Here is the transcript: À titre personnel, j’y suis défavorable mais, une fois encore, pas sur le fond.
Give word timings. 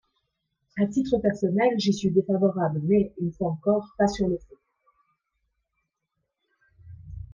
À 0.79 0.87
titre 0.87 1.19
personnel, 1.19 1.77
j’y 1.79 1.93
suis 1.93 2.09
défavorable 2.09 2.81
mais, 2.85 3.13
une 3.19 3.31
fois 3.33 3.49
encore, 3.49 3.93
pas 3.99 4.07
sur 4.07 4.27
le 4.27 4.35
fond. 4.35 4.57